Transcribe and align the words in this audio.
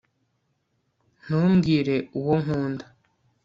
ntumbwire 1.21 1.95
uwo 2.19 2.35
nkunda 2.41 2.85